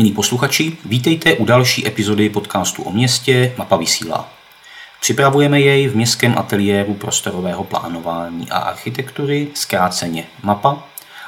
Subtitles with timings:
[0.00, 4.28] Milí posluchači, vítejte u další epizody podcastu o městě Mapa vysílá.
[5.00, 10.82] Připravujeme jej v městském ateliéru prostorového plánování a architektury, zkráceně MAPA,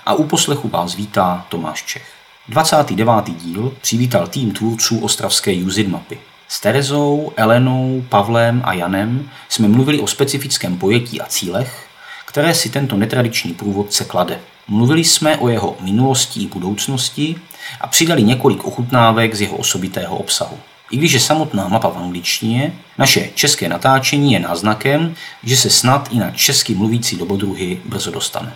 [0.06, 2.06] a u poslechu vás vítá Tomáš Čech.
[2.48, 3.12] 29.
[3.30, 6.18] díl přivítal tým tvůrců ostravské Usit mapy.
[6.48, 11.88] S Terezou, Elenou, Pavlem a Janem jsme mluvili o specifickém pojetí a cílech,
[12.32, 14.40] které si tento netradiční průvodce klade.
[14.68, 17.36] Mluvili jsme o jeho minulosti i budoucnosti
[17.80, 20.58] a přidali několik ochutnávek z jeho osobitého obsahu.
[20.90, 25.14] I když je samotná mapa v angličtině, naše české natáčení je náznakem,
[25.44, 28.54] že se snad i na česky mluvící dobrodruhy brzo dostane.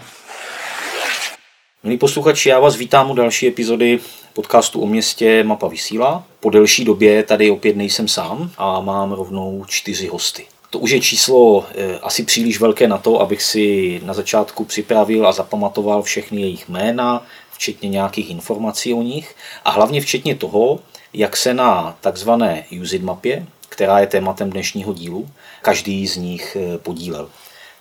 [1.84, 4.01] Milí posluchači, já vás vítám u další epizody
[4.33, 6.25] podcastu o městě Mapa vysílá.
[6.41, 10.47] Po delší době tady opět nejsem sám a mám rovnou čtyři hosty.
[10.70, 15.27] To už je číslo eh, asi příliš velké na to, abych si na začátku připravil
[15.27, 20.81] a zapamatoval všechny jejich jména, včetně nějakých informací o nich a hlavně včetně toho,
[21.12, 25.28] jak se na takzvané USIT mapě, která je tématem dnešního dílu,
[25.62, 27.28] každý z nich eh, podílel.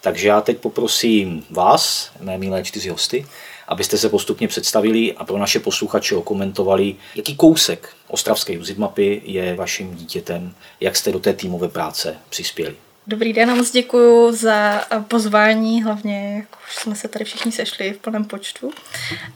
[0.02, 3.26] Takže já teď poprosím vás, mé milé čtyři hosty,
[3.68, 9.56] abyste se postupně představili a pro naše posluchače okomentovali, jaký kousek ostravské USIT mapy je
[9.56, 12.76] vaším dítětem, jak jste do té týmové práce přispěli.
[13.08, 17.98] Dobrý den moc děkuji za pozvání, hlavně jak už jsme se tady všichni sešli v
[17.98, 18.72] plném počtu.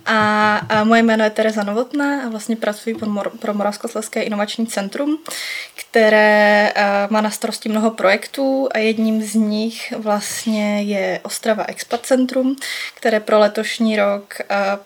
[0.06, 4.68] A, a moje jméno je Tereza Novotná a vlastně pracuji pro, Mor- pro Moravskoslezské inovační
[4.68, 5.20] centrum,
[5.76, 6.74] které
[7.10, 12.56] má na starosti mnoho projektů a jedním z nich vlastně je Ostrava Expat Centrum,
[12.96, 14.34] které pro letošní rok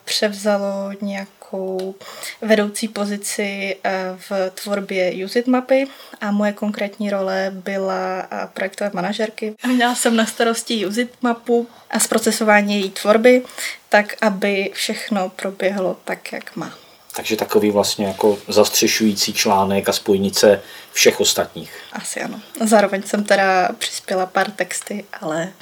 [0.04, 1.94] převzalo nějak takovou
[2.42, 5.86] vedoucí pozici eh, v tvorbě Usit mapy
[6.20, 9.54] a moje konkrétní role byla eh, projektové manažerky.
[9.66, 13.42] Měla jsem na starosti Usit mapu a zprocesování její tvorby,
[13.88, 16.74] tak aby všechno proběhlo tak, jak má.
[17.16, 20.62] Takže takový vlastně jako zastřešující článek a spojnice
[20.92, 21.72] všech ostatních.
[21.92, 22.40] Asi ano.
[22.64, 25.52] Zároveň jsem teda přispěla pár texty, ale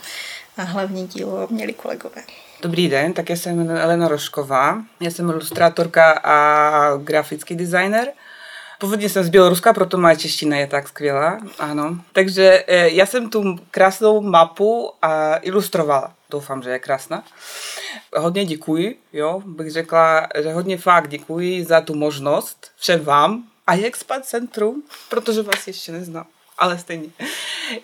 [0.56, 2.22] hlavní dílo měli kolegové.
[2.62, 8.12] Dobrý den, tak já jsem Elena Rošková, já jsem ilustrátorka a grafický designer.
[8.78, 11.98] Původně jsem z Běloruska, proto moje čeština je tak skvělá, ano.
[12.12, 14.92] Takže e, já jsem tu krásnou mapu
[15.40, 16.14] ilustrovala.
[16.30, 17.24] Doufám, že je krásná.
[18.16, 23.76] Hodně děkuji, jo, bych řekla, že hodně fakt děkuji za tu možnost všem vám a
[23.76, 26.26] Expat Centrum, protože vás ještě neznám
[26.62, 27.08] ale stejně.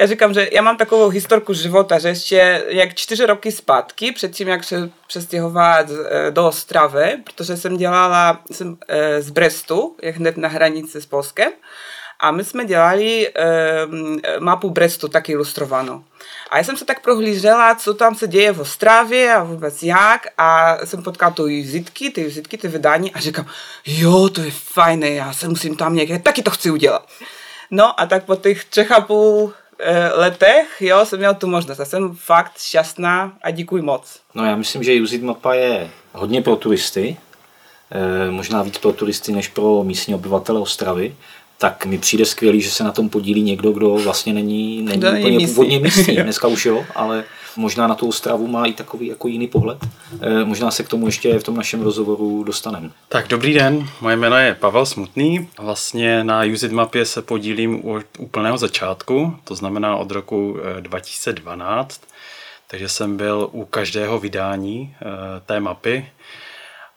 [0.00, 4.48] Já říkám, že já mám takovou historku života, že ještě jak čtyři roky zpátky, předtím
[4.48, 10.36] jak se přestěhovat eh, do Ostravy, protože jsem dělala jsem, eh, z Brestu, jak hned
[10.36, 11.52] na hranici s Polskem,
[12.20, 13.32] a my jsme dělali
[13.88, 16.04] um, mapu Brestu, tak ilustrovanou.
[16.50, 20.26] A já jsem se tak prohlížela, co tam se děje v Ostravě a vůbec jak.
[20.38, 23.46] A jsem potkala tu vizitky, ty vizitky, ty vydání a říkám,
[23.86, 27.08] jo, to je fajné, já se musím tam někde, taky to chci udělat.
[27.70, 31.78] No a tak po těch třech a půl e, letech, jo, jsem měl tu možnost.
[31.78, 34.20] Já jsem fakt šťastná a děkuji moc.
[34.34, 37.16] No já myslím, že Usit Mapa je hodně pro turisty,
[37.90, 41.14] e, možná víc pro turisty než pro místní obyvatele Ostravy,
[41.58, 45.36] tak mi přijde skvělý, že se na tom podílí někdo, kdo vlastně není, není úplně
[45.36, 45.54] místní.
[45.54, 46.16] původně místní.
[46.22, 47.24] Dneska už jo, ale
[47.58, 49.78] možná na tu Ostravu má i takový jako jiný pohled.
[50.20, 52.90] E, možná se k tomu ještě v tom našem rozhovoru dostaneme.
[53.08, 55.48] Tak dobrý den, moje jméno je Pavel Smutný.
[55.58, 62.02] Vlastně na Usit Mapě se podílím u úplného začátku, to znamená od roku 2012.
[62.04, 62.06] E,
[62.70, 65.06] Takže jsem byl u každého vydání e,
[65.40, 66.06] té mapy.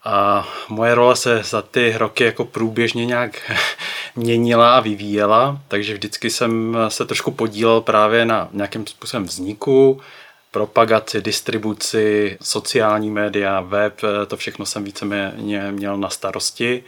[0.04, 3.52] A moje role se za ty roky jako průběžně nějak
[4.16, 10.02] měnila a vyvíjela, takže vždycky jsem se trošku podílel právě na nějakém způsobem vzniku,
[10.52, 16.84] propagaci, distribuci, sociální média, web, to všechno jsem víceméně měl na starosti.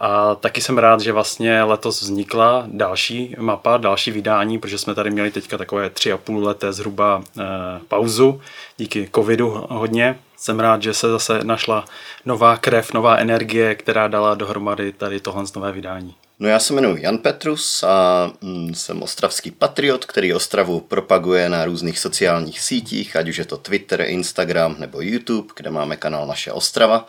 [0.00, 5.10] A taky jsem rád, že vlastně letos vznikla další mapa, další vydání, protože jsme tady
[5.10, 7.42] měli teďka takové tři a půl leté zhruba e,
[7.88, 8.40] pauzu,
[8.76, 10.18] díky covidu hodně.
[10.36, 11.84] Jsem rád, že se zase našla
[12.24, 16.14] nová krev, nová energie, která dala dohromady tady tohle nové vydání.
[16.38, 21.64] No já se jmenuji Jan Petrus a mm, jsem ostravský patriot, který Ostravu propaguje na
[21.64, 26.52] různých sociálních sítích, ať už je to Twitter, Instagram nebo YouTube, kde máme kanál Naše
[26.52, 27.08] Ostrava.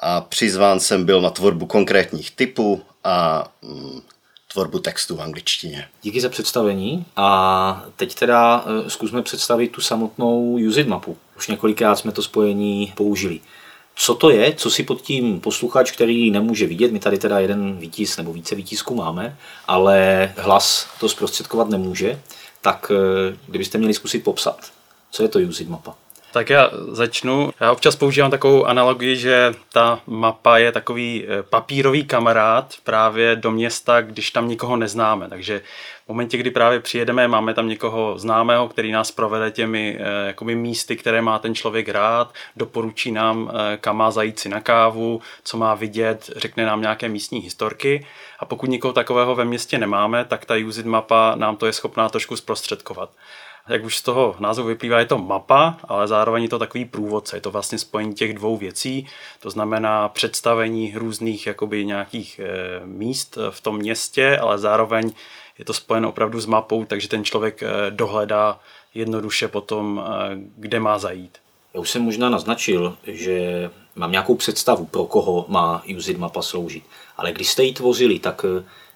[0.00, 4.00] A přizván jsem byl na tvorbu konkrétních typů a mm,
[4.52, 5.88] tvorbu textu v angličtině.
[6.02, 11.16] Díky za představení a teď teda eh, zkusme představit tu samotnou USIT mapu.
[11.36, 13.40] Už několikrát jsme to spojení použili
[13.98, 17.76] co to je, co si pod tím posluchač, který nemůže vidět, my tady teda jeden
[17.76, 19.38] výtisk nebo více výtisků máme,
[19.68, 22.20] ale hlas to zprostředkovat nemůže,
[22.60, 24.72] tak eh, kdybyste měli zkusit popsat,
[25.10, 25.94] co je to USIT mapa?
[26.36, 27.50] Tak já začnu.
[27.60, 33.50] Já občas používám takovou analogii, že ta mapa je takový eh, papírový kamarád právě do
[33.50, 35.28] města, když tam nikoho neznáme.
[35.28, 35.60] Takže
[36.04, 40.54] v momentě, kdy právě přijedeme, máme tam někoho známého, který nás provede těmi eh, jakoby
[40.54, 45.20] místy, které má ten člověk rád, doporučí nám, eh, kam má zajít si na kávu,
[45.44, 48.06] co má vidět, řekne nám nějaké místní historky.
[48.38, 52.08] A pokud nikoho takového ve městě nemáme, tak ta Use mapa nám to je schopná
[52.08, 53.10] trošku zprostředkovat
[53.68, 57.36] jak už z toho názvu vyplývá, je to mapa, ale zároveň je to takový průvodce.
[57.36, 59.06] Je to vlastně spojení těch dvou věcí,
[59.40, 62.46] to znamená představení různých jakoby nějakých e,
[62.86, 65.12] míst v tom městě, ale zároveň
[65.58, 68.60] je to spojeno opravdu s mapou, takže ten člověk e, dohledá
[68.94, 70.04] jednoduše potom,
[70.56, 71.38] kde má zajít.
[71.74, 76.84] Já už jsem možná naznačil, že mám nějakou představu, pro koho má Usit mapa sloužit.
[77.16, 78.44] Ale když jste ji tvořili, tak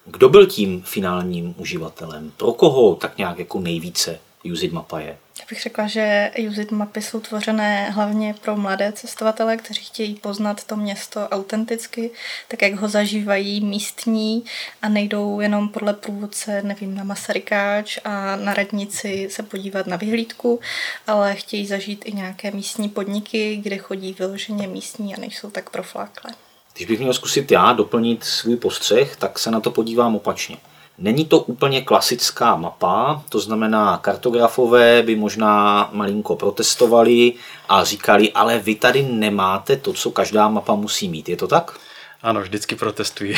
[0.05, 2.31] kdo byl tím finálním uživatelem?
[2.37, 5.17] Pro koho tak nějak jako nejvíce Usit mapa je?
[5.39, 10.63] Já bych řekla, že Usit mapy jsou tvořené hlavně pro mladé cestovatele, kteří chtějí poznat
[10.63, 12.11] to město autenticky,
[12.47, 14.43] tak jak ho zažívají místní
[14.81, 20.59] a nejdou jenom podle průvodce, nevím, na Masarykáč a na radnici se podívat na vyhlídku,
[21.07, 26.31] ale chtějí zažít i nějaké místní podniky, kde chodí vyloženě místní a nejsou tak profláklé.
[26.73, 30.57] Když bych měl zkusit já doplnit svůj postřeh, tak se na to podívám opačně.
[31.01, 37.33] Není to úplně klasická mapa, to znamená, kartografové by možná malinko protestovali
[37.69, 41.29] a říkali, ale vy tady nemáte to, co každá mapa musí mít.
[41.29, 41.79] Je to tak?
[42.21, 43.35] Ano, vždycky protestují.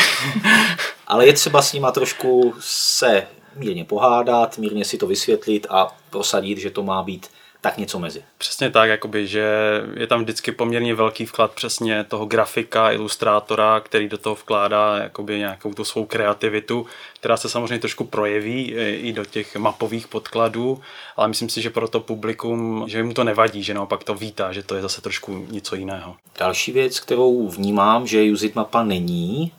[1.08, 6.58] ale je třeba s nima trošku se mírně pohádat, mírně si to vysvětlit a prosadit,
[6.58, 7.28] že to má být
[7.64, 8.24] tak něco mezi.
[8.38, 9.48] Přesně tak, jakoby, že
[9.96, 15.38] je tam vždycky poměrně velký vklad přesně toho grafika, ilustrátora, který do toho vkládá jakoby
[15.38, 16.86] nějakou tu svou kreativitu,
[17.20, 20.82] která se samozřejmě trošku projeví i do těch mapových podkladů,
[21.16, 24.52] ale myslím si, že pro to publikum, že mu to nevadí, že naopak to vítá,
[24.52, 26.16] že to je zase trošku něco jiného.
[26.40, 29.52] Další věc, kterou vnímám, že Usit mapa není,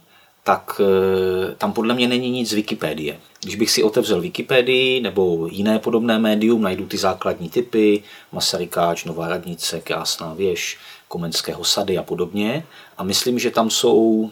[0.45, 3.19] tak e, tam podle mě není nic z Wikipedie.
[3.43, 8.03] Když bych si otevřel Wikipedii nebo jiné podobné médium, najdu ty základní typy,
[8.33, 12.67] Masarykáč, Nová radnice, Krásná věž, Komenského sady a podobně.
[12.99, 14.31] A myslím, že tam jsou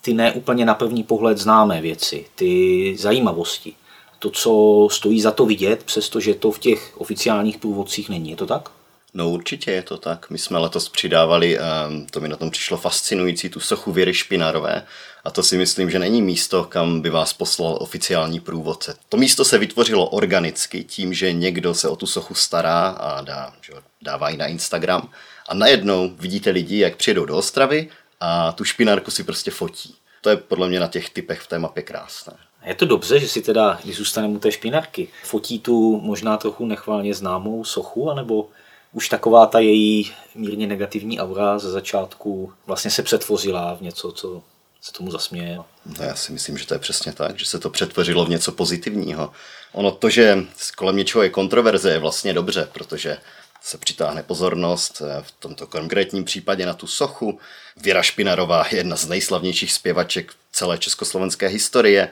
[0.00, 3.72] ty neúplně na první pohled známé věci, ty zajímavosti.
[4.18, 8.30] To, co stojí za to vidět, přestože to v těch oficiálních průvodcích není.
[8.30, 8.75] Je to tak?
[9.16, 10.30] No určitě je to tak.
[10.30, 14.86] My jsme letos přidávali, ehm, to mi na tom přišlo fascinující, tu sochu Věry Špinarové.
[15.24, 18.94] A to si myslím, že není místo, kam by vás poslal oficiální průvodce.
[19.08, 23.52] To místo se vytvořilo organicky tím, že někdo se o tu sochu stará a dá,
[23.62, 23.72] že
[24.02, 25.08] dává ji na Instagram.
[25.48, 27.88] A najednou vidíte lidi, jak přijedou do Ostravy
[28.20, 29.94] a tu špinárku si prostě fotí.
[30.20, 32.32] To je podle mě na těch typech v té mapě krásné.
[32.64, 36.66] Je to dobře, že si teda, když zůstaneme u té špinárky, fotí tu možná trochu
[36.66, 38.48] nechválně známou sochu, anebo
[38.96, 44.42] už taková ta její mírně negativní aura ze začátku vlastně se přetvořila v něco, co
[44.80, 45.56] se tomu zasměje.
[45.56, 48.52] No já si myslím, že to je přesně tak, že se to přetvořilo v něco
[48.52, 49.32] pozitivního.
[49.72, 50.38] Ono to, že
[50.76, 53.18] kolem něčeho je kontroverze, je vlastně dobře, protože
[53.62, 57.38] se přitáhne pozornost v tomto konkrétním případě na tu sochu.
[57.76, 62.08] Věra Špinarová je jedna z nejslavnějších zpěvaček celé československé historie,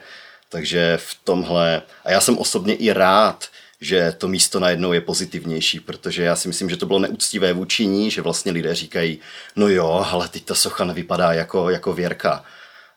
[0.49, 3.45] takže v tomhle, a já jsem osobně i rád,
[3.81, 7.85] že to místo najednou je pozitivnější, protože já si myslím, že to bylo neúctivé vůči
[7.85, 9.19] ní, že vlastně lidé říkají,
[9.55, 12.45] no jo, ale teď ta socha nevypadá jako, jako věrka.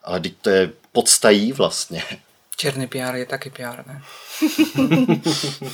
[0.05, 2.03] Ale teď to je podstají vlastně.
[2.57, 4.03] Černý PR je taky PR, ne?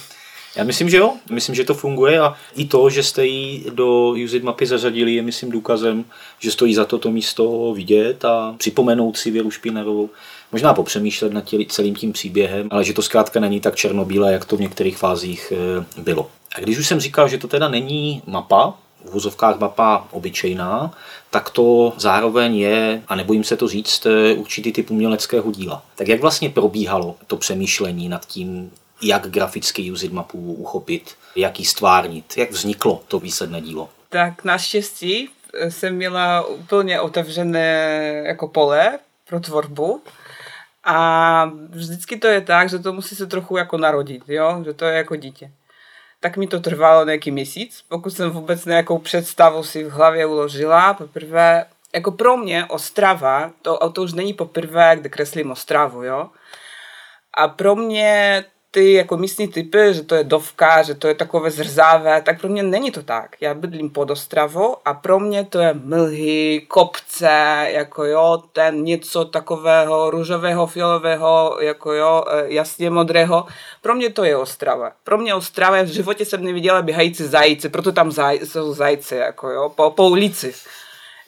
[0.57, 1.15] Já myslím, že jo.
[1.31, 5.23] Myslím, že to funguje a i to, že jste ji do Usit mapy zařadili, je
[5.23, 6.05] myslím důkazem,
[6.39, 10.11] že stojí za to to místo vidět a připomenout si Věru Špinarovou
[10.53, 14.45] možná popřemýšlet nad tě, celým tím příběhem, ale že to zkrátka není tak černobílé, jak
[14.45, 16.31] to v některých fázích eh, bylo.
[16.57, 18.75] A když už jsem říkal, že to teda není mapa,
[19.05, 20.95] v vozovkách mapa obyčejná,
[21.31, 25.83] tak to zároveň je, a nebojím se to říct, eh, určitý typ uměleckého díla.
[25.97, 28.71] Tak jak vlastně probíhalo to přemýšlení nad tím,
[29.03, 33.89] jak graficky usit mapu uchopit, jak ji stvárnit, jak vzniklo to výsledné dílo?
[34.09, 35.29] Tak naštěstí
[35.69, 38.99] jsem měla úplně otevřené jako pole
[39.29, 40.03] pro tvorbu
[40.85, 44.63] a vždycky to je tak, že to musí se trochu jako narodit, jo?
[44.65, 45.51] že to je jako dítě.
[46.21, 50.95] Tak mi to trvalo nějaký měsíc, pokud jsem vůbec nějakou představu si v hlavě uložila.
[50.95, 51.65] Poprvé,
[51.95, 56.31] jako pro mě Ostrava, to, to už není poprvé, kde kreslím Ostravu, jo.
[57.35, 61.51] A pro mě ty jako místní typy, že to je dovka, že to je takové
[61.51, 63.37] zrzavé, tak pro mě není to tak.
[63.41, 69.25] Já bydlím pod Ostravou a pro mě to je mlhy, kopce, jako jo, ten něco
[69.25, 73.47] takového růžového, fialového, jako jo, e, jasně modrého.
[73.83, 74.93] Pro mě to je Ostrava.
[75.05, 79.51] Pro mě Ostrava, v životě jsem neviděla běhající zajíce, proto tam zaj, jsou zajíce, jako
[79.51, 80.55] jo, po, po ulici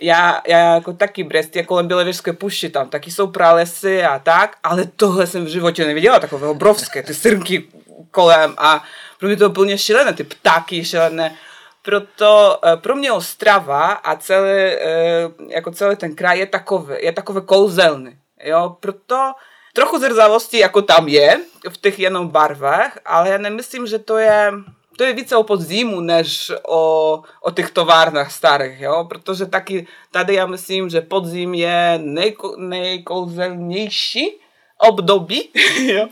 [0.01, 4.57] já, já jako taky Brest, jako kolem Bělevěřské pušti, tam taky jsou pralesy a tak,
[4.63, 7.65] ale tohle jsem v životě neviděla, takové obrovské, ty srnky
[8.11, 8.85] kolem a
[9.19, 11.37] pro mě to úplně šílené, ty ptáky šílené.
[11.83, 17.13] Proto eh, pro mě Ostrava a celý, eh, jako celý ten kraj je takový, je
[17.13, 18.19] takový kouzelný.
[18.45, 18.77] Jo?
[18.81, 19.33] Proto
[19.73, 24.53] trochu zrzavosti jako tam je, v těch jenom barvách, ale já nemyslím, že to je
[24.97, 29.05] to je více o podzimu, než o, o těch továrnách starých, jo?
[29.09, 34.41] protože taky tady já myslím, že podzim je nejko, nejkouzelnější
[34.79, 35.51] období
[35.87, 36.09] jo?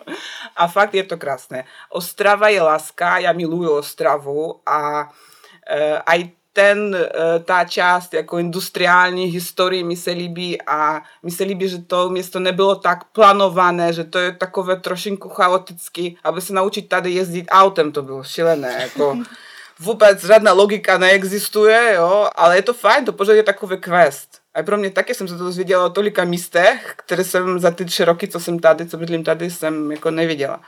[0.57, 1.65] a fakt je to krásné.
[1.91, 5.13] Ostrava je láska, já miluju Ostravu a
[5.71, 5.99] e,
[6.55, 11.79] ten, eh, ta část jako industriální historie mi se líbí a mi se líbí, že
[11.79, 17.11] to město nebylo tak plánované, že to je takové trošinku chaotický, aby se naučit tady
[17.11, 19.19] jezdit autem, to bylo šilené, jako
[19.79, 24.29] vůbec žádná logika neexistuje, jo, ale je to fajn, to pořád je takový quest.
[24.55, 27.85] A pro mě taky jsem se to dozvěděla o tolika místech, které jsem za ty
[27.85, 30.61] tři roky, co jsem tady, co bydlím tady, jsem jako neviděla.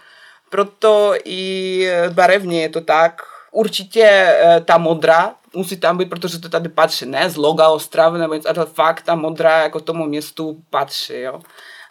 [0.51, 3.36] Proto i barevně je to tak.
[3.57, 8.19] Určitě eh, ta modra, musí tam být, protože to tady patří, ne z loga Ostravy
[8.19, 11.41] nebo něco, ale fakt ta modrá jako tomu městu patří, jo.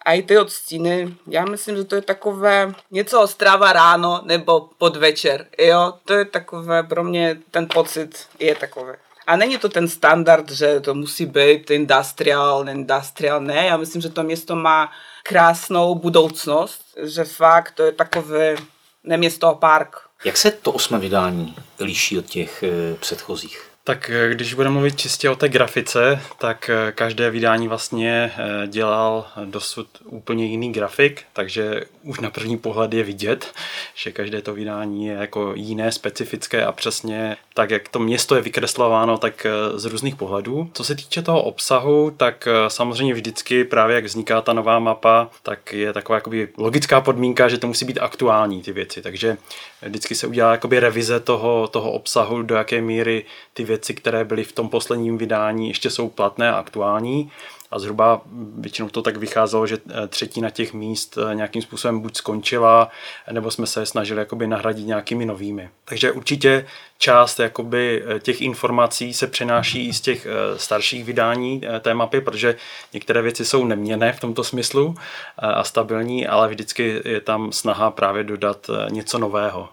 [0.06, 5.46] A i ty odstíny, já myslím, že to je takové něco Ostrava ráno nebo podvečer,
[5.60, 5.94] jo.
[6.06, 8.94] To je takové, pro mě ten pocit je takový.
[9.28, 13.66] A není to ten standard, že to musí být industrial, industrial, ne.
[13.66, 14.92] Já myslím, že to město má
[15.24, 18.56] krásnou budoucnost, že fakt to je takové
[19.04, 20.05] neměsto a park.
[20.24, 23.75] Jak se to osmé vydání liší od těch eh, předchozích?
[23.88, 28.68] Tak eh, když budeme mluvit čistě o té grafice, tak eh, každé vydání vlastně eh,
[28.68, 33.54] dělal dosud úplně jiný grafik, takže už na první pohled je vidět,
[33.96, 38.42] že každé to vydání je jako jiné, specifické a přesně tak, jak to město je
[38.42, 40.70] vykreslováno, tak z různých pohledů.
[40.74, 45.74] Co se týče toho obsahu, tak samozřejmě vždycky právě jak vzniká ta nová mapa, tak
[45.74, 49.38] je taková jakoby logická podmínka, že to musí být aktuální ty věci, takže
[49.82, 54.24] vždycky se udělá jakoby revize toho, toho obsahu, do jaké míry ty věci věci, které
[54.24, 57.32] byly v tom posledním vydání, ještě jsou platné a aktuální.
[57.72, 58.22] A zhruba
[58.58, 62.90] většinou to tak vycházelo, že eh, třetina těch míst eh, nějakým způsobem buď skončila,
[63.32, 65.70] nebo jsme se snažili jakoby nahradit nějakými novými.
[65.86, 66.66] Takže určitě
[66.98, 70.28] část jakoby eh, těch informací se přenáší i z těch
[70.58, 72.56] starších vydání té mapy, protože
[72.94, 74.96] některé věci jsou neměné v tomto smyslu
[75.38, 79.70] a stabilní, ale vždycky je tam snaha právě dodat něco nového.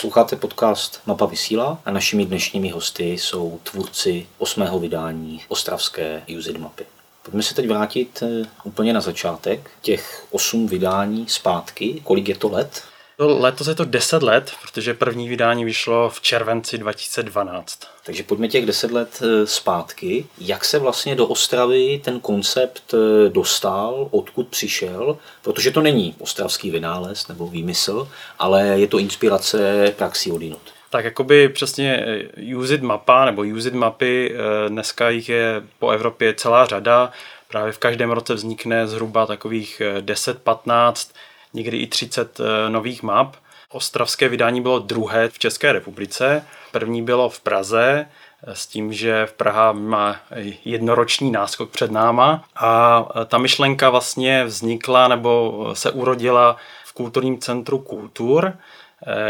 [0.00, 6.86] Posloucháte podcast Mapa vysílá a našimi dnešními hosty jsou tvůrci osmého vydání ostravské Used mapy.
[7.22, 12.00] Pojďme se teď vrátit eh, úplně na začátek, těch osm vydání zpátky.
[12.04, 12.82] Kolik je to let?
[13.18, 17.78] Letos je to 10 let, protože první vydání vyšlo v červenci 2012.
[18.10, 20.26] Takže pojďme těch 10 let eh, zpátky.
[20.38, 25.18] Jak se vlastně do Ostravy ten koncept eh, dostal, odkud přišel?
[25.42, 30.60] Protože to není ostravský vynález nebo výmysl, ale je to inspirace praxi odinut.
[30.90, 32.04] Tak jakoby přesně
[32.36, 34.34] eh, Usit mapa nebo Usit mapy,
[34.68, 37.12] dneska jich je po Evropě celá řada.
[37.48, 41.10] Právě v každém roce vznikne zhruba takových 10-15
[41.54, 43.36] někdy i 30 eh, nových map.
[43.72, 46.46] Ostravské vydání bylo druhé v České republice.
[46.72, 48.06] První bylo v Praze,
[48.46, 50.16] eh, s tím, že v Praha má
[50.64, 57.38] jednoroční náskok před náma a eh, ta myšlenka vlastně vznikla nebo se urodila v kulturním
[57.38, 58.52] centru kultur,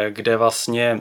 [0.09, 1.01] kde vlastně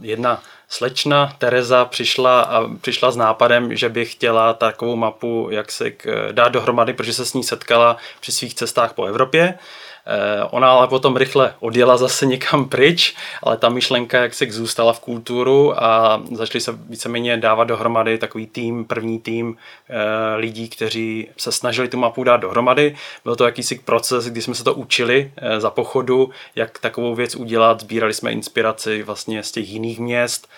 [0.00, 5.92] jedna slečna Tereza přišla a přišla s nápadem, že by chtěla takovou mapu jak se
[6.32, 9.58] dát dohromady, protože se s ní setkala při svých cestách po Evropě.
[10.06, 14.92] Eh, ona ale potom rychle odjela zase někam pryč, ale ta myšlenka jak se zůstala
[14.92, 19.56] v kulturu a začali se víceméně dávat dohromady takový tým, první tým
[19.88, 22.96] eh, lidí, kteří se snažili tu mapu dát dohromady.
[23.24, 27.36] Byl to jakýsi proces, kdy jsme se to učili eh, za pochodu, jak takovou věc
[27.36, 27.80] udělat.
[27.80, 30.48] Sbírali jsme inspiraci vlastně z těch jiných měst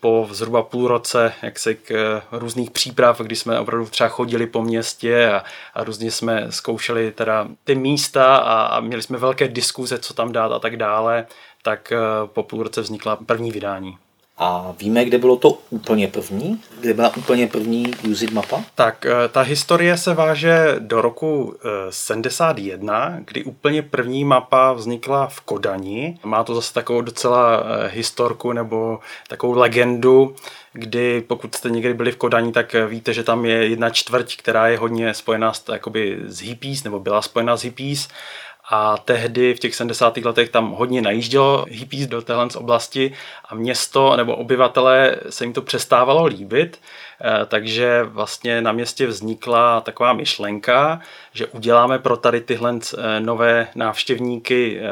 [0.00, 4.46] po zhruba půl roce jak se k eh, různých příprav, kdy jsme opravdu třeba chodili
[4.46, 9.48] po městě a, a různě jsme zkoušeli teda ty místa a, a měli jsme velké
[9.48, 11.26] diskuze, co tam dát a tak dále,
[11.62, 13.98] tak eh, po půl roce vznikla první vydání.
[14.42, 16.60] A víme, kde bylo to úplně první?
[16.80, 18.64] Kde byla úplně první Use mapa?
[18.74, 21.56] Tak eh, ta historie se váže do roku
[21.90, 26.18] 71, eh, kdy úplně první mapa vznikla v Kodani.
[26.24, 30.34] Má to zase takovou docela eh, historku nebo takovou legendu,
[30.72, 34.68] kdy pokud jste někdy byli v Kodani, tak víte, že tam je jedna čtvrť, která
[34.68, 38.08] je hodně spojená s, jakoby, s hippies, nebo byla spojená s hippies
[38.70, 40.16] a tehdy v těch 70.
[40.16, 43.12] letech tam hodně najíždělo hippies do téhle oblasti
[43.44, 46.80] a město nebo obyvatelé se jim to přestávalo líbit,
[47.46, 51.00] takže vlastně na městě vznikla taková myšlenka,
[51.32, 54.90] že uděláme pro tady tyhle eh, nové návštěvníky eh,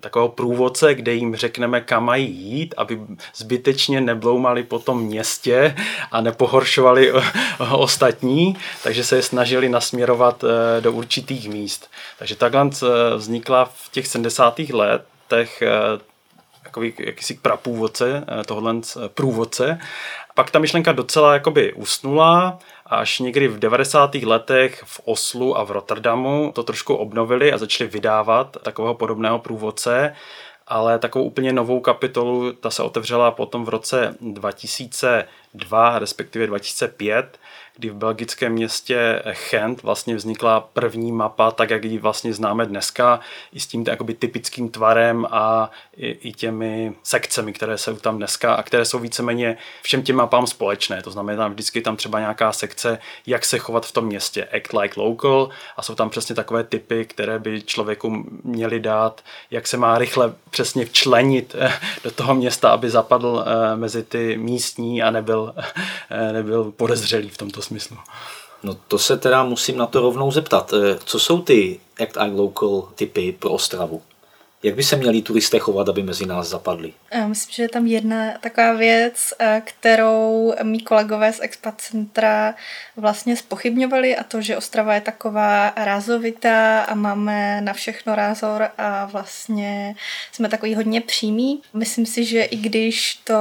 [0.00, 3.00] takového průvodce, kde jim řekneme, kam mají jít, aby
[3.34, 5.76] zbytečně nebloumali po tom městě
[6.12, 7.12] a nepohoršovali
[7.70, 10.44] ostatní, takže se je snažili nasměrovat
[10.80, 11.90] do určitých míst.
[12.18, 12.70] Takže takhle
[13.16, 14.58] vznikla v těch 70.
[14.58, 15.62] letech
[16.98, 18.74] jakýsi prapůvodce, tohle
[19.14, 19.78] průvodce
[20.38, 24.14] pak ta myšlenka docela jakoby usnula, až někdy v 90.
[24.14, 30.14] letech v Oslu a v Rotterdamu to trošku obnovili a začali vydávat takového podobného průvodce,
[30.66, 37.38] ale takovou úplně novou kapitolu, ta se otevřela potom v roce 2002, respektive 2005,
[37.78, 43.20] kdy v belgickém městě Chent vlastně vznikla první mapa, tak jak ji vlastně známe dneska,
[43.52, 48.54] i s tím jakoby typickým tvarem a i, i těmi sekcemi, které jsou tam dneska
[48.54, 51.02] a které jsou víceméně všem těm mapám společné.
[51.02, 55.00] To znamená, vždycky tam třeba nějaká sekce, jak se chovat v tom městě, act like
[55.00, 59.98] local a jsou tam přesně takové typy, které by člověku měli dát, jak se má
[59.98, 61.72] rychle přesně včlenit eh,
[62.04, 65.54] do toho města, aby zapadl eh, mezi ty místní a nebyl,
[66.10, 67.96] eh, nebyl podezřelý v tomto smyslu.
[68.62, 70.72] No to se teda musím na to rovnou zeptat.
[70.72, 74.02] Eh, co jsou ty Act I Local typy pro Ostravu?
[74.62, 76.92] Jak by se měli turisté chovat, aby mezi nás zapadli?
[77.14, 82.54] Já myslím, že je tam jedna taková věc, eh, kterou mý kolegové z Expat Centra
[82.96, 89.04] vlastně spochybňovali a to, že Ostrava je taková rázovitá a máme na všechno rázor a
[89.04, 89.94] vlastně
[90.32, 91.62] jsme takový hodně přímý.
[91.74, 93.34] Myslím si, že i když to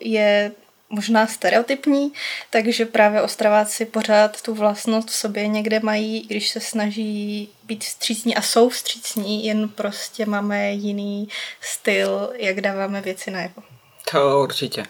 [0.00, 0.52] je
[0.90, 2.12] možná stereotypní,
[2.50, 8.36] takže právě Ostraváci pořád tu vlastnost v sobě někde mají, když se snaží být vstřícní
[8.36, 11.28] a jsou vstřícní, jen prostě máme jiný
[11.60, 13.62] styl, jak dáváme věci najevo.
[14.10, 14.84] To určitě.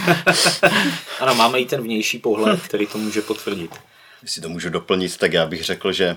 [1.20, 3.70] ano, máme i ten vnější pohled, který to může potvrdit.
[4.22, 6.16] Jestli to můžu doplnit, tak já bych řekl, že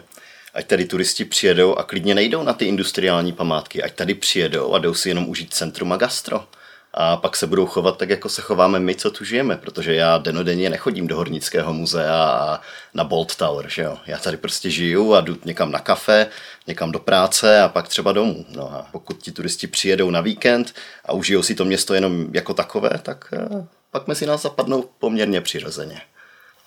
[0.53, 4.79] ať tady turisti přijedou a klidně nejdou na ty industriální památky, ať tady přijedou a
[4.79, 6.47] jdou si jenom užít centrum a gastro
[6.93, 10.17] a pak se budou chovat tak, jako se chováme my, co tu žijeme, protože já
[10.17, 12.61] denodenně nechodím do Hornického muzea a
[12.93, 13.97] na Bolt Tower, že jo.
[14.05, 16.27] Já tady prostě žiju a jdu někam na kafe,
[16.67, 18.45] někam do práce a pak třeba domů.
[18.49, 20.73] No a pokud ti turisti přijedou na víkend
[21.05, 25.41] a užijou si to město jenom jako takové, tak eh, pak mezi nás zapadnou poměrně
[25.41, 26.01] přirozeně.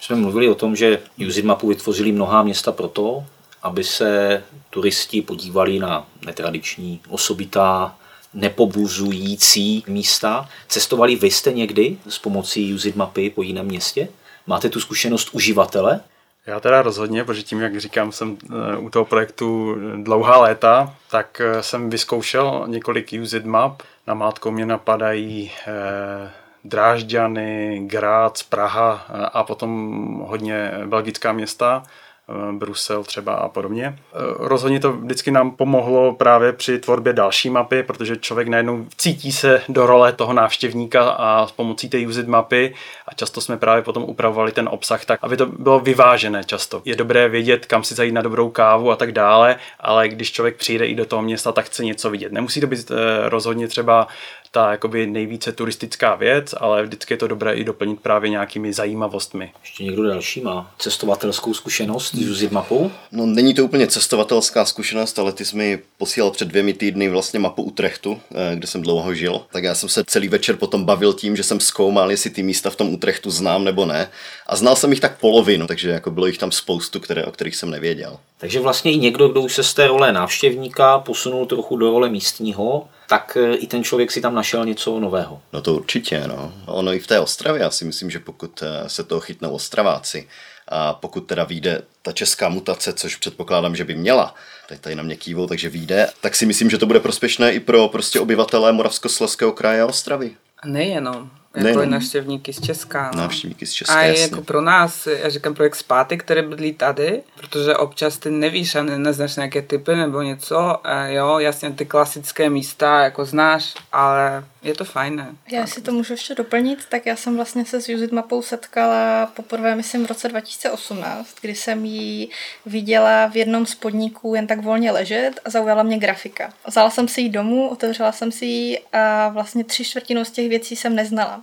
[0.01, 3.25] Jsme mluvili o tom, že Usit Mapu vytvořili mnohá města proto,
[3.63, 7.97] aby se turisti podívali na netradiční, osobitá
[8.35, 10.49] nepobuzující místa.
[10.69, 14.09] Cestovali vy jste někdy s pomocí Usit mapy po jiném městě?
[14.47, 16.01] Máte tu zkušenost uživatele?
[16.47, 21.41] Já teda rozhodně, protože tím, jak říkám, jsem eh, u toho projektu dlouhá léta, tak
[21.41, 23.83] eh, jsem vyzkoušel několik Usit map.
[24.07, 26.31] Na mátko mě napadají eh,
[26.65, 28.93] Drážďany, Grác, Praha
[29.33, 29.91] a potom
[30.27, 31.83] hodně belgická města.
[32.31, 33.99] Eh, Brusel třeba a podobně.
[34.13, 39.33] Eh, rozhodně to vždycky nám pomohlo právě při tvorbě další mapy, protože člověk najednou cítí
[39.33, 42.75] se do role toho návštěvníka a s pomocí té Use mapy
[43.09, 46.83] a často jsme právě potom upravovali ten obsah tak, aby to bylo vyvážené často.
[46.85, 50.57] Je dobré vědět, kam si zajít na dobrou kávu a tak dále, ale když člověk
[50.57, 52.33] přijde i do toho města, tak chce něco vidět.
[52.33, 54.09] Nemusí to být eh, rozhodně třeba
[54.53, 59.53] ta jakoby nejvíce turistická věc, ale vždycky je to dobré i doplnit právě nějakými zajímavostmi.
[59.61, 62.91] Ještě někdo další má cestovatelskou zkušenost s Zip mapou?
[63.13, 67.41] No není to úplně cestovatelská zkušenost, ale ty jsi mi posílal před dvěmi týdny vlastně
[67.41, 69.43] mapu Utrechtu, eh, kde jsem dlouho žil.
[69.53, 72.71] Tak já jsem se celý večer potom bavil tím, že jsem zkoumal, jestli ty místa
[72.71, 74.11] v tom Utrechtu znám nebo ne.
[74.47, 77.57] A znal jsem jich tak polovinu, takže jako bylo jich tam spoustu, které, o kterých
[77.57, 78.19] jsem nevěděl.
[78.41, 82.09] Takže vlastně i někdo, kdo už se z té role návštěvníka posunul trochu do role
[82.09, 85.43] místního, tak e, i ten člověk si tam našel něco nového.
[85.53, 86.53] No to určitě, no.
[86.67, 90.29] Ono i v té Ostravě, já si myslím, že pokud e, se toho chytnou Ostraváci,
[90.69, 94.35] a pokud teda vyjde ta česká mutace, což předpokládám, že by měla,
[94.69, 97.61] teď tady na mě kývou, takže vyjde, tak si myslím, že to bude prospěšné i
[97.61, 100.31] pro prostě obyvatele Moravskoslezského kraje a Ostravy.
[100.65, 103.11] Nejenom jako návštěvníky z Česka.
[103.15, 103.21] No.
[103.21, 104.23] Návštěvníky z Česka, A jasně.
[104.23, 108.83] jako pro nás, já říkám pro expáty, které bydlí tady, protože občas ty nevíš a
[108.83, 114.85] neznáš nějaké typy nebo něco, jo, jasně ty klasické místa jako znáš, ale Je to
[114.85, 115.29] fajné.
[115.53, 119.27] Já si to můžu ještě doplnit, tak já jsem vlastně se s Usit mapou setkala
[119.27, 122.29] poprvé, myslím, v roce 2018, kdy jsem ji
[122.67, 126.53] viděla v jednom z podniků jen tak volně ležet a zaujala mě grafika.
[126.67, 130.49] Vzala jsem si ji domů, otevřela jsem si ji a vlastně tři čtvrtinu z těch
[130.49, 131.40] věcí jsem neznala.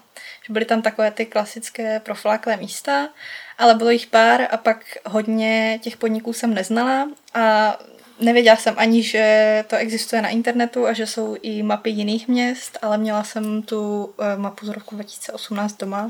[0.47, 3.09] Že byly tam takové ty klasické profláklé místa,
[3.57, 7.77] ale bylo jich pár a pak hodně těch podniků jsem neznala a
[8.19, 12.77] Nevěděla jsem ani, že to existuje na internetu a že jsou i mapy jiných měst,
[12.81, 16.07] ale měla jsem tu eh, mapu z roku 2018 doma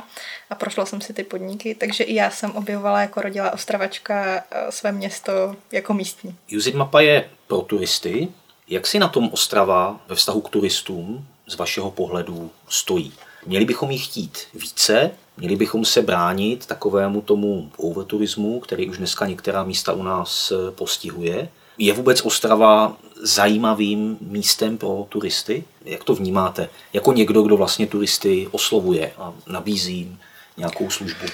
[0.49, 4.71] a prošla jsem si ty podniky, takže i já jsem objevovala jako rodila Ostravačka eh,
[4.71, 6.35] své město jako místní.
[6.57, 8.27] Usit mapa je pro turisty.
[8.67, 13.13] Jak si na tom Ostrava ve vztahu k turistům z vašeho pohledu stojí?
[13.47, 19.25] Měli bychom jich chtít více, měli bychom se bránit takovému tomu overturismu, který už dneska
[19.27, 21.49] některá místa u nás eh, postihuje.
[21.77, 25.63] Je vůbec Ostrava zajímavým místem pro turisty?
[25.85, 26.69] Jak to vnímáte?
[26.93, 30.17] Jako někdo, kdo vlastně turisty oslovuje a nabízí
[30.57, 31.25] nějakou službu?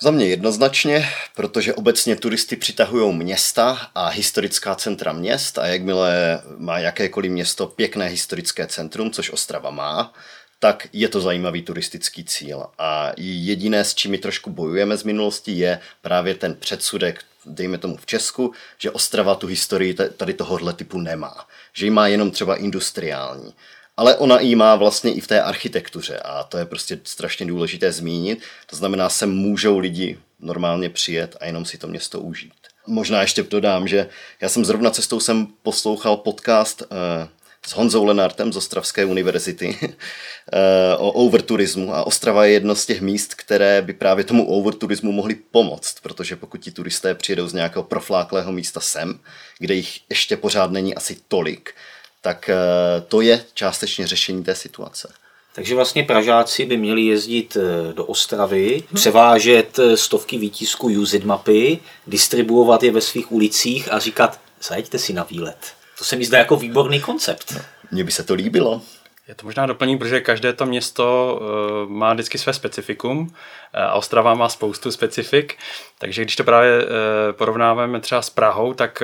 [0.00, 6.78] Za mě jednoznačně, protože obecně turisty přitahují města a historická centra měst a jakmile má
[6.78, 10.12] jakékoliv město pěkné historické centrum, což Ostrava má,
[10.62, 12.66] tak je to zajímavý turistický cíl.
[12.78, 17.96] A jediné, s čím my trošku bojujeme z minulosti, je právě ten předsudek dejme tomu
[17.96, 21.46] v Česku, že Ostrava tu historii tady tohohle typu nemá.
[21.72, 23.54] Že ji má jenom třeba industriální.
[23.96, 27.92] Ale ona ji má vlastně i v té architektuře a to je prostě strašně důležité
[27.92, 28.42] zmínit.
[28.66, 32.52] To znamená, sem můžou lidi normálně přijet a jenom si to město užít.
[32.86, 34.08] Možná ještě dodám, že
[34.40, 37.28] já jsem zrovna cestou jsem poslouchal podcast eh,
[37.66, 43.00] s Honzou Lenartem z Ostravské univerzity eh, o overturismu a Ostrava je jedno z těch
[43.00, 47.82] míst, které by právě tomu overturismu mohly pomoct, protože pokud ti turisté přijedou z nějakého
[47.82, 49.20] profláklého místa sem,
[49.58, 51.74] kde jich ještě pořád není asi tolik,
[52.20, 52.56] tak eh,
[53.08, 55.12] to je částečně řešení té situace.
[55.54, 62.82] Takže vlastně Pražáci by měli jezdit eh, do Ostravy, převážet stovky výtisků Usit mapy, distribuovat
[62.82, 65.81] je ve svých ulicích a říkat, zajeďte si na výlet.
[66.02, 67.54] To se mi zdá jako výborný koncept.
[67.90, 68.82] Mně by se to líbilo.
[69.28, 71.38] Je to možná doplní, protože každé to město
[71.84, 73.34] uh, má vždycky své specifikum
[73.74, 75.58] eh, a Ostrava má spoustu specifik,
[75.98, 76.90] takže když to právě uh,
[77.32, 79.02] porovnáváme třeba s Prahou, tak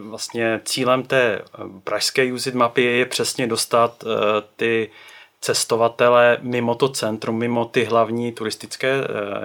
[0.00, 1.42] vlastně cílem té
[1.84, 4.04] pražské Usit mapy je přesně dostat
[4.56, 4.90] ty
[5.40, 8.94] cestovatele mimo to centrum, mimo ty hlavní turistické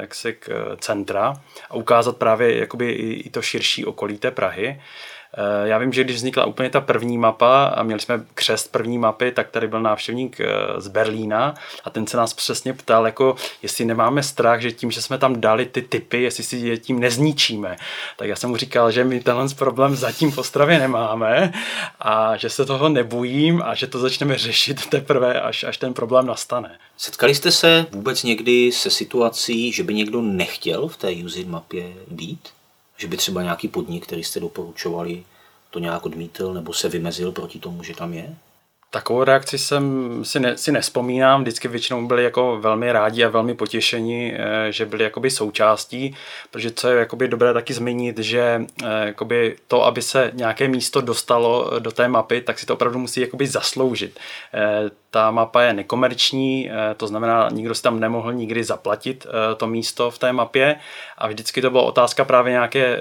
[0.02, 0.38] jaksi,
[0.80, 1.34] centra
[1.70, 4.82] a ukázat právě jakoby i to širší okolí té Prahy.
[5.38, 8.98] Eh, já vím, že když vznikla úplně ta první mapa a měli jsme křest první
[8.98, 13.36] mapy, tak tady byl návštěvník eh, z Berlína a ten se nás přesně ptal, jako
[13.64, 17.00] jestli nemáme strach, že tím, že jsme tam dali ty typy, jestli si je tím
[17.00, 17.76] nezničíme.
[18.18, 21.54] Tak já jsem mu říkal, že my tenhle problém zatím v Ostravě nemáme
[22.00, 26.26] a že se toho nebojím a že to začneme řešit teprve, až, až ten problém
[26.26, 26.78] nastane.
[26.98, 31.94] Setkali jste se vůbec někdy se situací, že by někdo nechtěl v té USID mapě
[32.08, 32.55] být?
[32.98, 35.24] Že by třeba nějaký podnik, který jste doporučovali,
[35.70, 38.36] to nějak odmítl nebo se vymezil proti tomu, že tam je?
[38.96, 43.56] Takovou reakci jsem si, ne, si nespomínám, vždycky většinou byli jako velmi rádi a velmi
[43.56, 46.16] potěšení, eh, že byli jakoby součástí,
[46.52, 51.02] protože co je jakoby dobré taky zmínit, že eh, jakoby to, aby se nějaké místo
[51.02, 54.20] dostalo do té mapy, tak si to opravdu musí jakoby zasloužit.
[55.16, 60.12] Eh, ta mapa je nekomerční, to znamená, nikdo si tam nemohl nikdy zaplatit to místo
[60.12, 60.76] v té mapě
[61.18, 63.00] a vždycky to byla otázka právě nějaké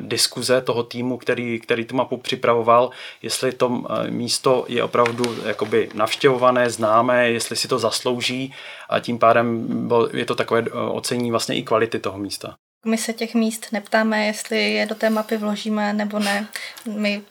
[0.00, 2.90] diskuze toho týmu, který, který tu mapu připravoval,
[3.22, 8.54] jestli to místo je opravdu jakoby navštěvované, známé, jestli si to zaslouží
[8.88, 9.68] a tím pádem
[10.12, 12.56] je to takové eh, ocení vlastně i kvality toho místa.
[12.86, 16.46] My se těch míst neptáme, jestli je do té mapy vložíme nebo ne.
[16.86, 17.22] My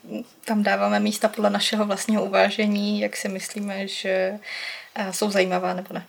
[0.45, 4.39] tam dáváme místa podle našeho vlastního uvážení, jak si myslíme, že
[4.95, 6.05] eh, jsou zajímavá nebo ne.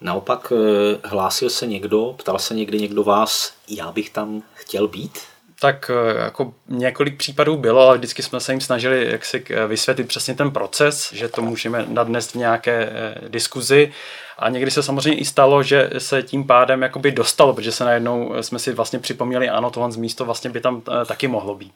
[0.00, 5.18] Naopak eh, hlásil se někdo, ptal se někdy někdo vás, já bych tam chtěl být?
[5.60, 10.08] Tak eh, jako několik případů bylo, ale vždycky jsme se jim snažili jak si vysvětlit
[10.08, 12.92] přesně ten proces, že to můžeme nadnést v nějaké
[13.28, 13.92] diskuzi.
[14.38, 18.34] A někdy se samozřejmě i stalo, že se tím pádem jakoby dostalo, protože se najednou
[18.40, 21.72] jsme si vlastně připomněli, ano, tohle z místo vlastně by tam taky mohlo být.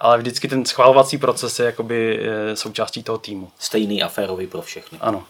[0.00, 2.20] Ale vždycky ten schvalovací proces je jakoby
[2.54, 3.50] součástí toho týmu.
[3.58, 4.98] Stejný aférový pro všechny.
[5.00, 5.24] Ano.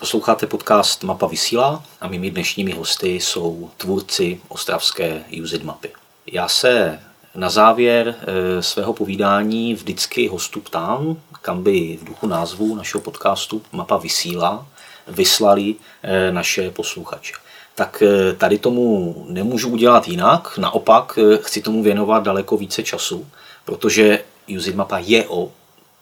[0.00, 5.92] Posloucháte podcast Mapa vysílá a mými dnešními hosty jsou tvůrci ostravské UZID mapy.
[6.26, 7.00] Já se
[7.34, 13.62] na závěr eh, svého povídání vždycky hostu ptám, kam by v duchu názvu našeho podcastu
[13.72, 14.66] Mapa vysílá
[15.10, 17.32] vyslali eh, naše posluchače.
[17.74, 23.26] Tak eh, tady tomu nemůžu udělat jinak, naopak chci tomu věnovat daleko více času,
[23.64, 24.22] protože
[24.56, 25.52] Usit Mapa je o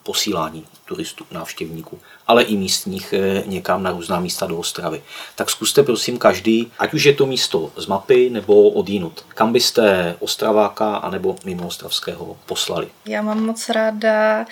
[0.09, 5.03] posílání turistů, návštěvníků, ale i místních eh, někam na různá místa do Ostravy.
[5.37, 10.16] Tak zkuste prosím každý, ať už je to místo z mapy nebo odínut, kam byste
[10.18, 12.88] Ostraváka anebo mimo Ostravského poslali.
[13.07, 14.47] Já mám moc ráda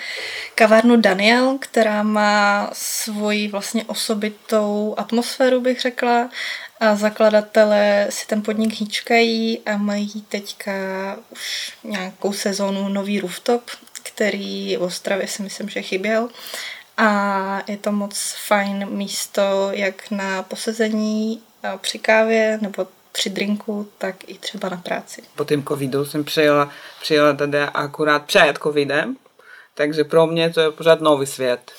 [0.55, 6.29] kavárnu Daniel, která má svoji vlastně osobitou atmosféru, bych řekla.
[6.79, 10.73] A zakladatelé si ten podnik hýčkají a mají teďka
[11.29, 13.61] už nějakou sezónu nový rooftop,
[14.13, 16.29] který v Ostravě si myslím, že chyběl.
[16.97, 21.41] A je to moc fajn místo, jak na posezení
[21.77, 25.23] při kávě nebo při drinku, tak i třeba na práci.
[25.35, 26.69] Po tým covidu jsem přijela,
[27.01, 29.17] přijela tady akurát před covidem,
[29.73, 31.71] takže pro mě to je pořád nový svět.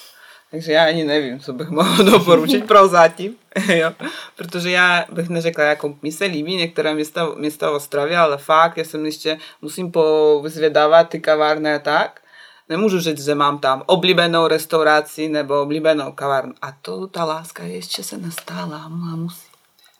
[0.50, 3.36] Takže já ani nevím, co bych mohla doporučit pro zatím,
[3.68, 3.92] jo.
[4.36, 8.76] Protože já bych neřekla, jako mi se líbí některé města, města v Ostravě, ale fakt,
[8.76, 12.20] já jsem ještě, musím pozvědávat ty kavárny a tak.
[12.68, 16.54] Nemůžu říct, že mám tam oblíbenou restauraci nebo oblíbenou kavárnu.
[16.62, 19.48] A to ta láska ještě se nestala a musí.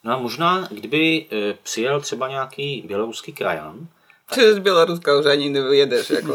[0.04, 3.88] No a možná, kdyby e, přijel třeba nějaký běloruský krajan,
[4.30, 6.10] Přes Běloruska už ani nevyjedeš.
[6.10, 6.34] Jako.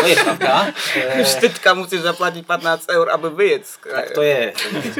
[0.00, 0.72] to je pravda.
[1.20, 3.62] Už teďka musíš zaplatit 15 eur, aby vyjet.
[3.90, 4.52] Tak to je,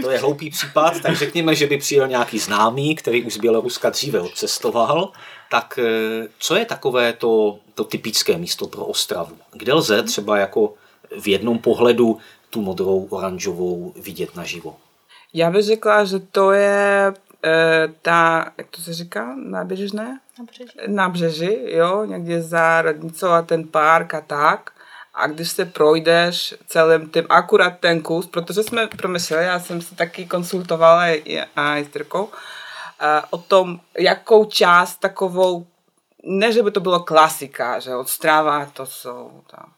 [0.02, 3.90] to je hloupý případ, tak řekněme, že by přijel nějaký známý, který už z Běloruska
[3.90, 5.12] dříve odcestoval,
[5.50, 9.36] tak e, co je takové to, to typické místo pro Ostravu?
[9.52, 10.74] Kde lze třeba jako
[11.20, 12.18] v jednom pohledu
[12.50, 14.76] tu modrou, oranžovou vidět naživo?
[15.34, 17.12] Já bych řekla, že to je
[18.02, 20.20] ta, jak to se říká, nábřežné?
[20.38, 20.72] Nábřeží.
[20.86, 24.70] Nábřeží, jo, někde za radnicou a ten park a tak.
[25.14, 29.94] A když se projdeš celým tím, akurát ten kus, protože jsme promysleli, já jsem se
[29.94, 32.28] taky konsultovala i, a i s Drkou,
[33.30, 35.66] o tom, jakou část takovou,
[36.24, 39.72] ne, že by to bylo klasika, že od Strava to jsou tam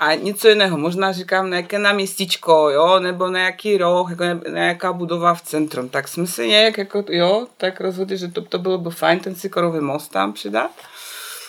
[0.00, 0.78] a něco jiného.
[0.78, 5.88] Možná říkám nějaké náměstíčko, jo, nebo nějaký roh, jako nějaká budova v centrum.
[5.88, 9.34] Tak jsme se nějak, jako, jo, tak rozhodli, že to, to bylo by fajn ten
[9.34, 10.70] Sikorový most tam přidat.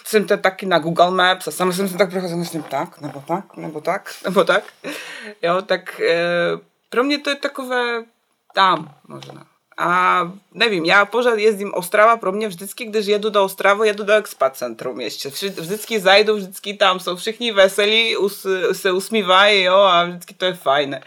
[0.06, 3.24] Jsem to taky na Google Maps a sama jsem se tak procházel, myslím tak, nebo
[3.28, 4.64] tak, nebo tak, nebo tak.
[5.42, 6.16] Jo, tak e,
[6.90, 8.04] pro mě to je takové
[8.54, 9.51] tam možná.
[9.82, 14.14] A nevím, já pořád jezdím Ostrava, pro mě vždycky, když jedu do Ostravy, jedu do
[14.14, 15.30] Expat Centrum ještě.
[15.30, 20.54] Vždycky zajdu, vždycky tam jsou všichni veselí, us, se usmívají, jo, a vždycky to je
[20.54, 21.04] fajné.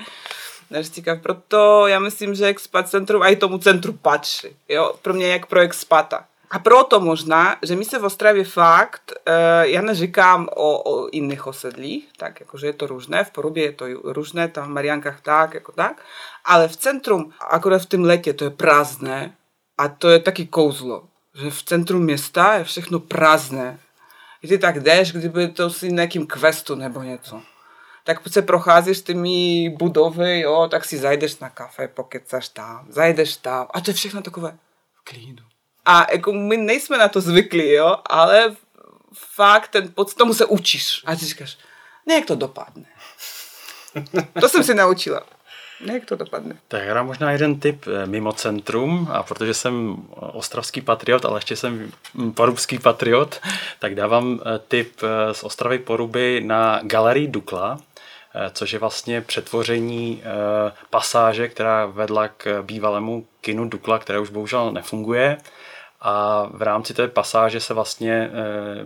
[0.81, 5.47] Říkám, proto já myslím, že Expat Centrum i tomu centru patří, jo, pro mě jak
[5.47, 6.25] pro expata.
[6.55, 11.47] A proto možná, že mi se v Ostravě fakt, uh, já neříkám o, o jiných
[11.47, 15.55] osedlích, tak jakože je to různé, v Porubě je to různé, tam v Mariankách tak,
[15.55, 16.03] jako tak,
[16.45, 19.37] ale v centrum, akorát v tom letě, to je prázdné
[19.79, 23.79] a to je taky kouzlo, že v centru města je všechno prázdné.
[24.43, 27.43] I ty tak jdeš, kdyby to si nějakým questu nebo něco.
[28.05, 33.67] Tak se procházíš těmi budovy, jo, tak si zajdeš na kafe, pokecaš tam, zajdeš tam
[33.75, 34.59] a to je všechno takové
[34.95, 35.54] v klidu.
[35.85, 38.57] A jako my nejsme na to zvyklí, jo, ale
[39.14, 41.03] fakt ten pod tomu se učíš.
[41.07, 41.59] A ty říkáš,
[42.07, 42.85] ne, jak to dopadne.
[44.40, 45.23] to jsem si naučila.
[45.81, 46.57] Ne, jak to dopadne.
[46.68, 51.57] Tak já možná jeden tip eh, mimo centrum a protože jsem ostravský patriot, ale ještě
[51.57, 51.92] jsem
[52.35, 53.40] porubský patriot,
[53.79, 57.79] tak dávám eh, tip eh, z Ostravy Poruby na galerii Dukla,
[58.53, 60.23] což je vlastně přetvoření
[60.90, 65.38] pasáže, která vedla k bývalému kinu Dukla, které už bohužel nefunguje
[66.07, 68.85] a v rámci té pasáže se vlastně eh,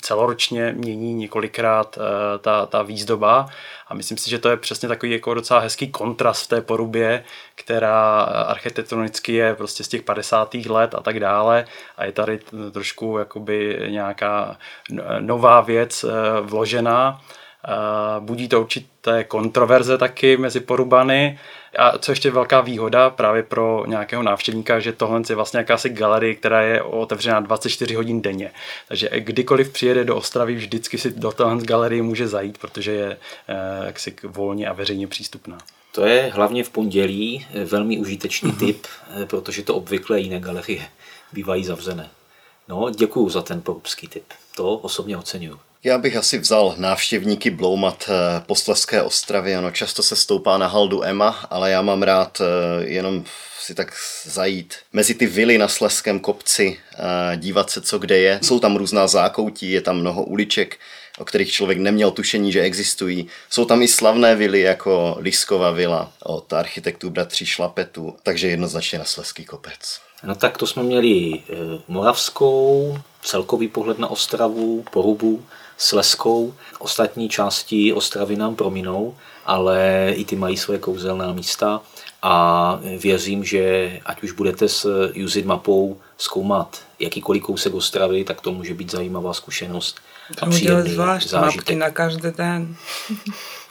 [0.00, 3.46] celoročně mění několikrát eh, ta, ta výzdoba
[3.88, 7.24] a myslím si, že to je přesně takový jako docela hezký kontrast v té porubě,
[7.54, 10.54] která architektonicky je prostě z těch 50.
[10.54, 11.64] let a tak dále
[11.96, 12.38] a je tady
[12.72, 14.56] trošku jakoby nějaká
[15.20, 17.20] nová věc eh, vložená.
[18.20, 21.38] Budí to určité kontroverze taky mezi porubany,
[21.78, 26.34] a co ještě velká výhoda právě pro nějakého návštěvníka, že tohle je vlastně jakási galerie,
[26.34, 28.50] která je otevřená 24 hodin denně.
[28.88, 33.16] Takže kdykoliv přijede do Ostravy, vždycky si do téhle galerie může zajít, protože je
[33.48, 35.58] eh, jaksi volně a veřejně přístupná.
[35.92, 38.66] To je hlavně v pondělí eh, velmi užitečný uh-huh.
[38.66, 38.86] tip,
[39.22, 40.82] eh, protože to obvykle jiné galerie
[41.32, 42.10] bývají zavřené.
[42.68, 44.24] No, děkuji za ten porubský tip.
[44.56, 45.60] To osobně oceňuju.
[45.84, 49.56] Já bych asi vzal návštěvníky Bloumat eh, po Slezské ostravě.
[49.56, 53.24] Ano, často se stoupá na haldu Ema, ale já mám rád eh, jenom
[53.60, 53.92] si tak
[54.24, 56.78] zajít mezi ty vily na Sleském kopci,
[57.36, 58.38] dívat se, co kde je.
[58.42, 60.78] Jsou tam různá zákoutí, je tam mnoho uliček,
[61.18, 63.28] o kterých člověk neměl tušení, že existují.
[63.50, 69.04] Jsou tam i slavné vily jako Liskova vila od architektů bratří Šlapetu, takže jednoznačně na
[69.04, 70.00] Sleský kopec.
[70.24, 71.54] No tak to jsme měli eh,
[71.88, 75.44] moravskou, celkový pohled na Ostravu, Porubu,
[75.82, 76.54] s Leskou.
[76.78, 79.16] Ostatní části Ostravy nám prominou,
[79.46, 81.80] ale i ty mají svoje kouzelná místa
[82.22, 88.52] a věřím, že ať už budete s Usit mapou zkoumat jakýkoliv kousek Ostravy, tak to
[88.52, 90.00] může být zajímavá zkušenost
[90.42, 91.56] a příjemný zvlášť zážitek.
[91.56, 92.76] mapky na každý den.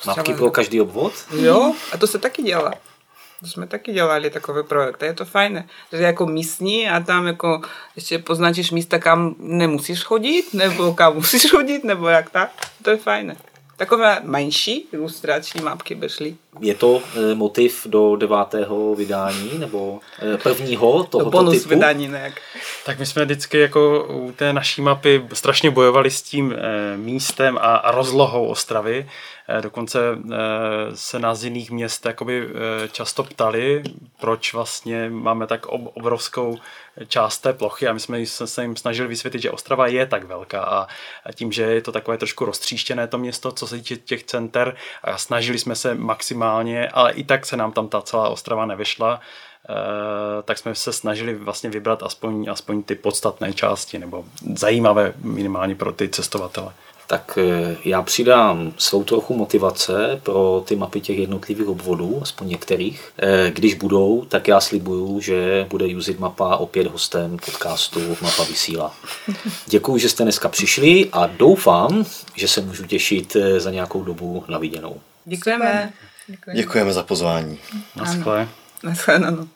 [0.06, 1.14] Mapky pro každý obvod?
[1.32, 2.74] Jo, a to se taky dělá.
[3.42, 5.68] To jsme taky dělali takové projekty, je to fajné.
[5.92, 7.62] Že jako místní a tam jako
[7.96, 12.52] ještě poznačíš místa, kam nemusíš chodit, nebo kam musíš chodit, nebo jak tak.
[12.84, 13.36] To je fajné.
[13.78, 16.36] Takové menší ilustrační mapky by šly.
[16.60, 21.70] Je to eh, motiv do devátého vydání nebo eh, prvního To tohoto bonus typu?
[21.70, 22.42] vydání nějak.
[22.86, 27.58] Tak my jsme vždycky jako u té naší mapy strašně bojovali s tím eh, místem
[27.58, 29.10] a, a rozlohou Ostravy.
[29.62, 30.00] Dokonce
[30.94, 32.50] se nás z jiných měst jakoby,
[32.92, 33.84] často ptali,
[34.20, 36.58] proč vlastně máme tak ob, obrovskou
[37.08, 40.24] část té plochy a my jsme se, se jim snažili vysvětlit, že Ostrava je tak
[40.24, 40.88] velká a,
[41.26, 44.76] a tím, že je to takové trošku roztříštěné to město, co se týče těch center
[45.04, 46.41] a snažili jsme se maximálně,
[46.94, 49.20] ale i tak se nám tam ta celá Ostrava nevyšla,
[49.70, 54.26] Eh, tak jsme se snažili vlastně vybrat aspoň, aspoň ty podstatné části, nebo
[54.56, 56.74] zajímavé minimálně pro ty cestovatele.
[57.08, 63.12] Tak eh, já přidám svou trochu motivace pro ty mapy těch jednotlivých obvodů, aspoň některých.
[63.20, 68.94] Eh, Když budou, tak já slibuju, že bude Usit Mapa opět hostem podcastu Mapa vysílá.
[69.68, 74.58] Děkuji, že jste dneska přišli a doufám, že se můžu těšit za nějakou dobu na
[74.58, 75.02] viděnou.
[76.32, 76.62] Děkujeme.
[76.62, 77.60] Děkujeme za pozvání.
[77.96, 78.48] Naschle.
[78.84, 79.48] Naschledanou.